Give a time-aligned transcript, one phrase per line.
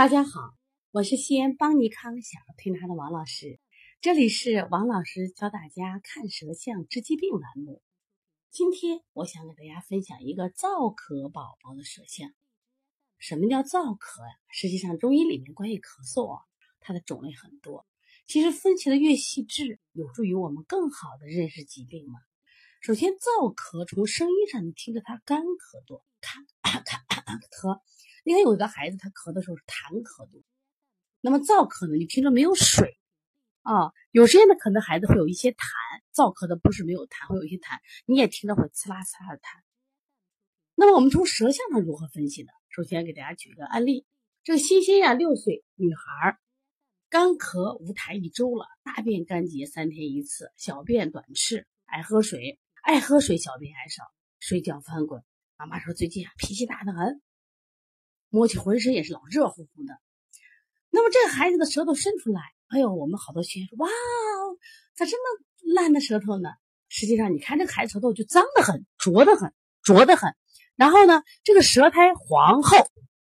[0.00, 0.54] 大家好，
[0.92, 3.60] 我是西安邦尼康小儿推拿的王老师，
[4.00, 7.82] 这里是王老师教大家看舌象治疾病栏目。
[8.50, 12.32] 今天我想给大家分享一个燥咳宝宝的舌象。
[13.18, 14.34] 什么叫燥咳呀？
[14.48, 16.44] 实际上中医里面关于咳嗽啊，
[16.80, 17.86] 它的种类很多。
[18.26, 22.20] 其实分析的越细致，有助于我们更好的认识疾病嘛。
[22.80, 27.80] 首先，燥咳从声音上你听着它干咳多，咳咳咳。
[28.24, 30.42] 你看，有的孩子他咳的时候是痰咳多，
[31.20, 31.96] 那么燥咳呢？
[31.96, 32.98] 你听着没有水
[33.62, 33.92] 啊？
[34.10, 35.56] 有时间呢，可能孩子会有一些痰，
[36.14, 39.60] 燥咳的不是没有痰，会有一些痰，你也听着会呲啦呲啦的痰。
[40.74, 42.48] 那么我们从舌象上如何分析呢？
[42.68, 44.06] 首先给大家举一个案例：
[44.44, 46.38] 这个欣欣呀，六岁女孩，
[47.08, 54.04] 干咳无痰一周了，大便干结三天一次，小便短赤，爱喝水，爱喝水，小便还少，
[54.38, 55.22] 睡觉翻滚。
[55.56, 57.20] 妈妈说最近啊，脾气大得很。
[58.30, 59.98] 摸起浑身也是老热乎乎的，
[60.88, 63.88] 那么这个孩子的舌头伸出来，哎呦，我们好多学员说，哇，
[64.94, 66.48] 咋这么烂的舌头呢？
[66.88, 70.34] 实际上，你看这个孩子舌头就脏得很，浊得很，浊得很。
[70.76, 72.76] 然后呢，这个舌苔黄厚，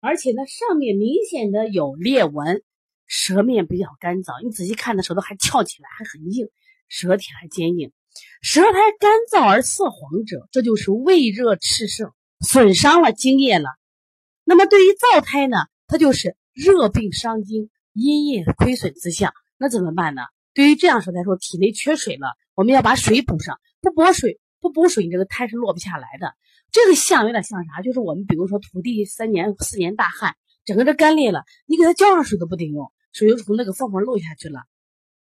[0.00, 2.62] 而且呢，上面明显的有裂纹，
[3.06, 4.42] 舌面比较干燥。
[4.42, 6.48] 你仔细看，的舌头还翘起来，还很硬，
[6.88, 7.92] 舌体还坚硬。
[8.42, 13.68] 舌苔干燥而色黄者，这就是胃热炽盛，损伤了津液了。
[14.48, 19.34] 那么对于燥胎呢，它就是热病伤津，阴液亏损之象。
[19.58, 20.22] 那怎么办呢？
[20.54, 23.60] 对于这样说来说，体内缺水了，我们要把水补上。
[23.82, 26.32] 不补水，不补水，你这个胎是落不下来的。
[26.72, 27.82] 这个象有点像啥？
[27.82, 34.62] 就是我们比如说土地三年四年大旱，整个这干裂了，你给它浇上水都不顶用，水就从那个缝缝漏下去了，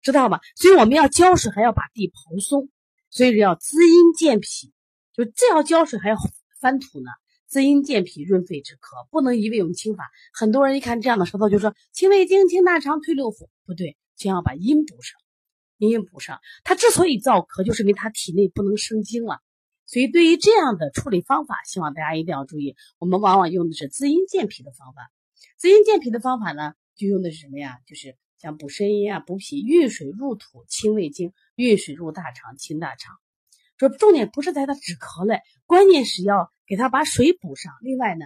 [0.02, 0.42] 知道吧？
[0.58, 2.68] 所以我们要浇水，还要把地刨松，
[3.10, 4.74] 所以要滋阴健脾。
[5.14, 6.18] 就这要浇水，还要
[6.60, 7.10] 翻土呢。
[7.54, 10.10] 滋阴健脾、润肺止咳，不能一味用清法。
[10.34, 15.22] 很多人一看这样的舌头，就说清胃经、清大肠、退六腑，不对，先要把阴补上，
[15.78, 16.40] 阴补上。
[16.64, 19.40] 他之所以燥咳，就是因为他体内不能生精了。
[19.86, 22.76] 所以对于这样的处理方法，希望大家一定要注意。
[22.98, 25.12] 我们往往用的是滋阴健脾的方法。
[25.60, 27.78] 滋阴健脾的方法呢，就用的是什么呀？
[27.86, 33.16] 就是像补肾阴啊、补脾、运水入土、清胃经、运水入大肠、清大肠。
[33.78, 36.52] 说重点不是在他止咳嘞，关键是要。
[36.66, 38.26] 给他把水补上，另外呢，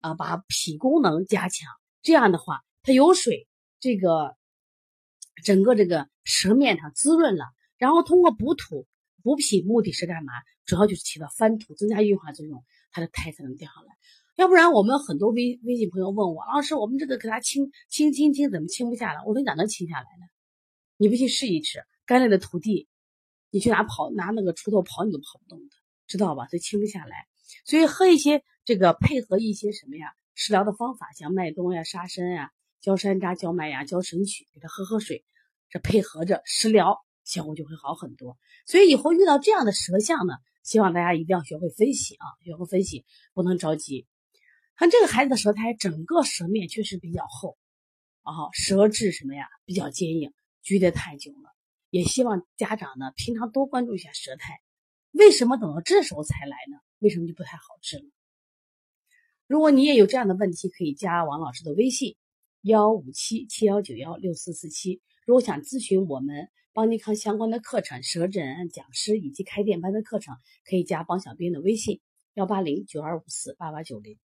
[0.00, 1.68] 啊，把脾功能加强。
[2.02, 3.48] 这样的话，他有水，
[3.80, 4.36] 这个
[5.44, 7.44] 整个这个舌面上滋润了。
[7.76, 8.86] 然后通过补土
[9.22, 10.32] 补脾，目的是干嘛？
[10.64, 13.96] 主要就是起到翻土、增加运化作用，他的苔才能掉下来。
[14.36, 19.20] 要不然，我们很多微微信朋友问我，老师，我们这个给他清清清清，怎么清不下来？
[19.26, 20.26] 我说你咋能清下来呢？
[20.96, 22.88] 你不信试一试，干裂的土地，
[23.50, 25.74] 你去拿跑拿那个锄头刨，你都刨不动的，
[26.06, 26.46] 知道吧？
[26.50, 27.26] 这清不下来。
[27.64, 32.50] 所以喝一些这个配合一些什么呀食疗的方法，像麦冬呀、沙参呀、
[32.80, 35.24] 焦山楂、焦麦芽、焦神曲，给他喝喝水，
[35.68, 38.38] 这配合着食疗，效果就会好很多。
[38.66, 43.04] 所以以后遇到这样的舌象呢，希望大家一定要学会分析啊，学会分析，
[43.34, 44.06] 不能着急。
[44.76, 47.58] 看这个孩子的舌苔，整个舌面确实比较厚，
[48.22, 50.32] 啊，舌质什么呀比较坚硬，
[50.62, 51.52] 拘得太久了。
[51.90, 54.60] 也希望家长呢平常多关注一下舌苔。
[55.10, 56.76] 为什么等到这时候才来呢？
[57.00, 58.04] 为什么就不太好治了？
[59.46, 62.16] 如果你也有这样的问题，可以加王老师的微信：
[62.62, 65.00] 幺五七七幺九幺六四四七。
[65.24, 72.00] 如果想咨询我们邦尼康相关的课程、舌诊讲师以及开店班的课程，可以加帮小编的微信：
[72.34, 74.18] 幺八零九二五四八八九零。